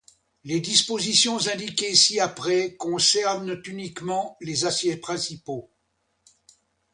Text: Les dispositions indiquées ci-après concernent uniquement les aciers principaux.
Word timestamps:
Les 0.45 0.59
dispositions 0.61 1.45
indiquées 1.47 1.93
ci-après 1.93 2.75
concernent 2.75 3.61
uniquement 3.67 4.35
les 4.41 4.65
aciers 4.65 4.97
principaux. 4.97 5.69